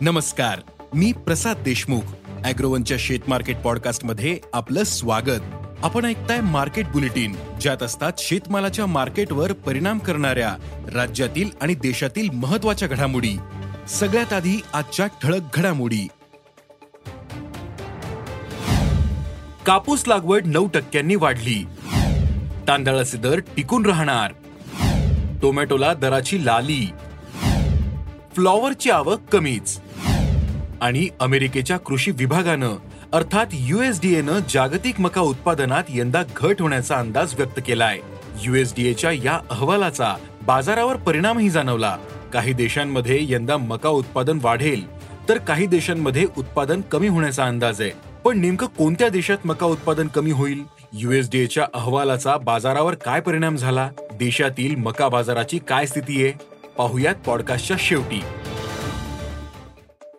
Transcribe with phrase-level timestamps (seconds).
[0.00, 0.60] नमस्कार
[0.94, 2.00] मी प्रसाद देशमुख.
[2.44, 5.40] अॅग्रोवनच्या शेत मार्केट पॉडकास्टमध्ये आपलं स्वागत.
[5.82, 10.56] आपण ऐकताय मार्केट बुलेटिन ज्यात असतात शेतमालाच्या मार्केटवर परिणाम करणाऱ्या
[10.94, 13.36] राज्यातील आणि देशातील महत्त्वाच्या घडामोडी.
[13.88, 16.08] सगळ्यात आधी आजच्या ठळक घडामोडी.
[19.66, 21.66] कापूस लागवड नऊ टक्क्यांनी वाढली.
[22.68, 24.32] तांदळाचे दर टिकून राहणार.
[25.42, 26.86] टोमॅटोला दराची लाली.
[28.34, 29.80] फ्लॉवरची आवक कमीच.
[30.80, 32.72] आणि अमेरिकेच्या कृषी विभागानं
[33.12, 37.98] अर्थात युएसडीएनं जागतिक मका उत्पादनात यंदा घट होण्याचा अंदाज व्यक्त केलाय.
[38.42, 40.14] युएसडीएच्या या अहवालाचा
[40.46, 41.96] बाजारावर परिणामही जाणवला.
[42.32, 47.90] काही देशांमध्ये यंदा मका उत्पादन वाढेल तर काही देशांमध्ये उत्पादन कमी होण्याचा अंदाज आहे.
[48.24, 50.62] पण नेमकं कोणत्या देशात मका उत्पादन कमी होईल?
[50.92, 53.90] युएसडीएच्या अहवालाचा बाजारावर काय परिणाम झाला?
[54.14, 56.32] देशातील मका बाजाराची काय स्थिती आहे?
[56.78, 58.22] पाहुयात पॉडकास्टच्या शेवटी.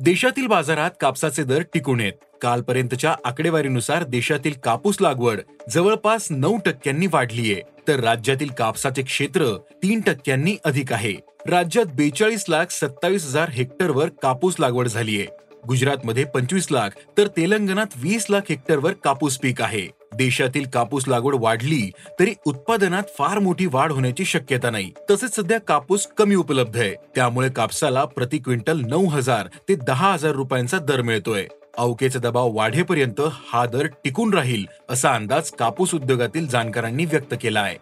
[0.00, 2.12] देशातील बाजारात कापसाचे दर टिकून आहेत.
[2.42, 7.62] कालपर्यंतच्या आकडेवारीनुसार देशातील कापूस लागवड जवळपास नऊ टक्क्यांनी वाढलीये.
[7.88, 11.12] तर राज्यातील कापसाचे क्षेत्र तीन टक्क्यांनी अधिक आहे.
[11.46, 15.26] राज्यात बेचाळीस लाख सत्तावीस हजार हेक्टरवर कापूस लागवड झालीये.
[15.68, 19.88] गुजरातमध्ये पंचवीस लाख तर तेलंगणात वीस लाख हेक्टरवर कापूस पीक आहे.
[20.14, 21.90] देशातील कापूस लागवड वाढली
[22.20, 24.92] तरी उत्पादनात फार मोठी वाढ होण्याची शक्यता नाही.
[25.10, 26.94] तसेच सध्या कापूस कमी उपलब्ध आहे.
[27.14, 31.46] त्यामुळे कापसाला प्रति क्विंटल नऊ हजार ते दहा हजार रुपयांचा दर मिळतोय.
[31.78, 37.76] अवकेचा दबाव वाढेपर्यंत हा दर टिकून राहील असा अंदाज कापूस उद्योगातील जाणकारांनी व्यक्त केला आहे.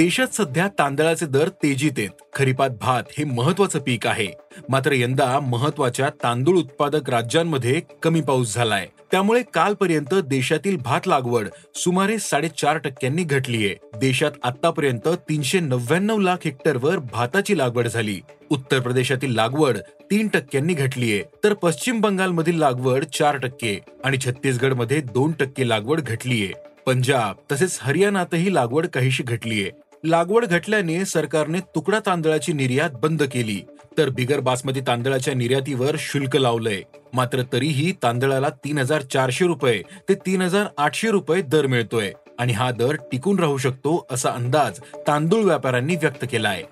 [0.00, 2.10] देशात सध्या तांदळाचे दर तेजीत आहेत.
[2.34, 4.26] खरीपात भात हे महत्वाचं पीक आहे.
[4.68, 8.86] मात्र यंदा महत्त्वाच्या तांदूळ उत्पादक राज्यांमध्ये कमी पाऊस झालाय.
[9.10, 16.96] त्यामुळे कालपर्यंत देशातील भात लागवड सुमारे साडेचार टक्क्यांनी घटलीये देशात आतापर्यंत तीनशे नव्याण्णव लाख हेक्टरवर
[17.12, 18.18] भाताची लागवड झाली.
[18.50, 19.78] उत्तर प्रदेशातील लागवड
[20.10, 26.52] तीन टक्क्यांनी घटलीये तर पश्चिम बंगालमधील लागवड चार टक्के आणि छत्तीसगडमध्ये दोन टक्के लागवड घटलीये
[26.86, 29.70] पंजाब तसेच हरियाणातही लागवड काहीशी घटलीये
[30.04, 33.60] लागवड घटल्याने सरकारने तुकडा तांदळाची निर्यात बंद केली.
[33.98, 36.82] तर बिगर बासमती तांदळाच्या निर्यातीवर शुल्क लावलंय.
[37.12, 42.12] मात्र तरीही तांदळाला तीन हजार चारशे रुपये ते तीन हजार आठशे रुपये दर मिळतोय.
[42.38, 46.62] आणि हा दर टिकून राहू शकतो असा अंदाज तांदूळ व्यापाऱ्यांनी व्यक्त केलाय.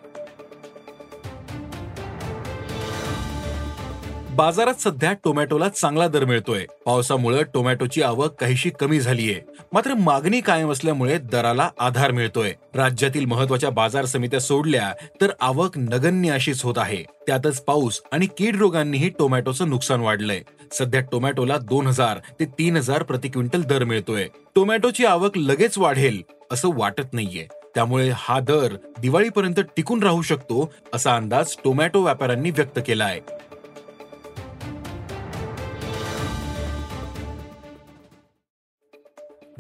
[4.39, 6.65] बाजारात सध्या टोमॅटोला चांगला दर मिळतोय.
[6.87, 9.41] पावसामुळे टोमॅटोची आवक काहीशी कमी झालीये.
[9.73, 12.53] मात्र मागणी कायम असल्यामुळे दराला आधार मिळतोय.
[12.75, 17.03] राज्यातील महत्त्वाच्या बाजार समित्या सोडल्या तर आवक नगण्य अशीच होत आहे.
[17.27, 20.41] त्यातच पाऊस आणि कीड रोगांनीही टोमॅटोचं नुकसान वाढलंय.
[20.73, 24.27] सध्या टोमॅटोला दोन हजार ते तीन हजार प्रति क्विंटल दर मिळतोय.
[24.55, 26.23] टोमॅटोची आवक लगेच वाढेल
[26.53, 27.47] असं वाटत नाहीये.
[27.75, 33.21] त्यामुळे हा दर दिवाळीपर्यंत टिकून राहू शकतो असा अंदाज टोमॅटो व्यापाऱ्यांनी व्यक्त केला आहे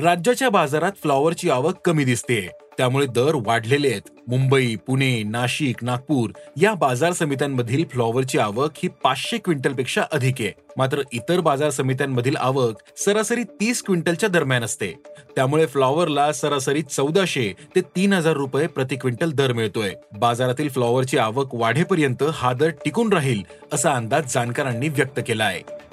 [0.00, 2.40] राज्याच्या बाजारात फ्लॉवरची आवक कमी दिसते.
[2.76, 4.10] त्यामुळे दर वाढलेले आहेत.
[4.28, 10.52] मुंबई पुणे नाशिक नागपूर या बाजार समित्यांमधील फ्लॉवरची आवक ही पाचशे क्विंटलपेक्षा अधिक आहे.
[10.76, 14.92] मात्र इतर बाजार समित्यांमधील आवक सरासरी तीस क्विंटलच्या दरम्यान असते.
[15.36, 19.92] त्यामुळे फ्लॉवरला सरासरी चौदाशे ते तीन हजार रुपये प्रति क्विंटल दर मिळतोय.
[20.12, 23.42] बाजारातील फ्लॉवरची आवक वाढेपर्यंत हा दर टिकून राहील
[23.72, 25.87] असा अंदाज जाणकारांनी व्यक्त केला आहे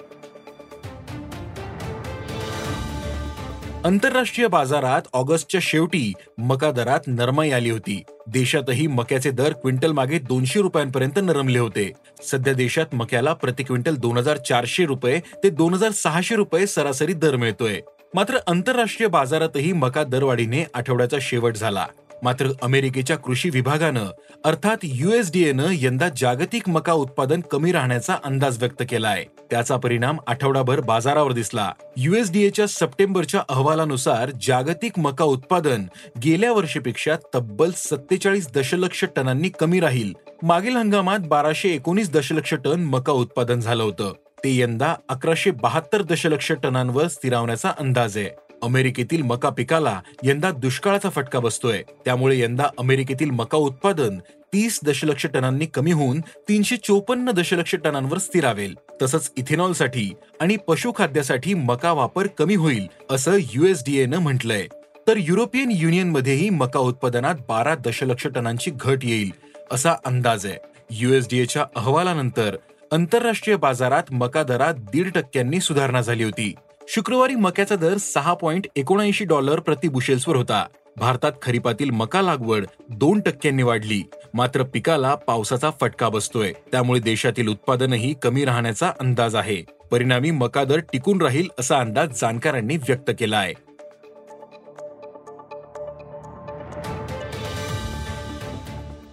[3.85, 8.03] आंतरराष्ट्रीय बाजारात ऑगस्टच्या शेवटी मका दरात नरमाई आली होती.
[8.27, 11.91] देशातही मक्याचे दर क्विंटल मागे दोनशे रुपयांपर्यंत नरमले होते.
[12.23, 17.13] सध्या देशात मक्याला प्रति क्विंटल दोन हजार चारशे रुपये ते दोन हजार सहाशे रुपये सरासरी
[17.13, 17.79] दर मिळतोय.
[18.13, 21.85] मात्र आंतरराष्ट्रीय बाजारातही मका दरवाढीने आठवड्याचा शेवट झाला.
[22.23, 24.05] मात्र अमेरिकेच्या कृषी विभागानं
[24.45, 29.25] अर्थात युएसडीएनं यंदा जागतिक मका उत्पादन कमी राहण्याचा अंदाज व्यक्त केलाय.
[29.51, 31.71] त्याचा परिणाम आठवडाभर बाजारावर दिसला.
[31.97, 35.83] युएसडीएच्या सप्टेंबरच्या अहवालानुसार जागतिक मका उत्पादन
[36.23, 40.13] गेल्या वर्षीपेक्षा तब्बल सत्तेचाळीस दशलक्ष टनांनी कमी राहील.
[40.43, 44.13] मागील हंगामात बाराशे एकोणीस दशलक्ष टन मका उत्पादन झालं होतं.
[44.43, 48.44] ते यंदा अकराशे बहात्तर दशलक्ष टनांवर स्थिरावण्याचा अंदाज आहे.
[48.65, 51.81] अमेरिकेतील मका पिकाला यंदा दुष्काळाचा फटका बसतोय.
[52.05, 54.19] त्यामुळे यंदा अमेरिकेतील मका उत्पादन
[54.53, 58.75] तीस दशलक्ष टनांनी कमी होऊन तीनशे चोपन्न दशलक्ष टनांवर स्थिरावेल.
[59.01, 64.67] तसंच इथेनॉलसाठी आणि पशुखाद्यासाठी मका वापर कमी होईल असं युएसडीएनं म्हटलंय.
[65.07, 69.31] तर युरोपियन युनियनमध्येही मका उत्पादनात बारा दशलक्ष टनांची घट येईल
[69.71, 70.57] असा अंदाज आहे.
[70.89, 72.55] युएसडीएच्या अहवालानंतर
[72.91, 76.53] आंतरराष्ट्रीय बाजारात मका दरात दीड टक्क्यांनी सुधारणा झाली होती.
[76.87, 80.65] शुक्रवारी मक्याचा दर सहा पॉईंट एकोणऐंशी डॉलर प्रति बुशेल्सवर होता.
[80.97, 84.03] भारतात खरीपातील मका लागवड दोन टक्क्यांनी वाढली.
[84.33, 86.53] मात्र पिकाला पावसाचा फटका बसतोय.
[86.71, 89.63] त्यामुळे देशातील उत्पादनही कमी राहण्याचा अंदाज आहे.
[89.91, 93.53] परिणामी मका दर टिकून राहील असा अंदाज जाणकारांनी व्यक्त केला आहे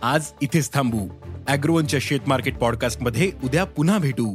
[0.03, 1.09] आज इथेच थांबू.
[1.49, 4.35] अॅग्रोवनच्या शेत मार्केट पॉडकास्टमध्ये उद्या पुन्हा भेटू.